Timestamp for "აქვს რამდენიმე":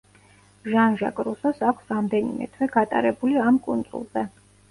1.73-2.47